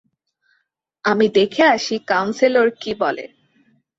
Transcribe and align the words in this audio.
আমি 1.05 1.25
দেখে 1.35 1.63
আসি 1.75 1.95
কাউন্সেলর 2.07 2.67
কি 2.81 2.91
বলে। 2.99 3.25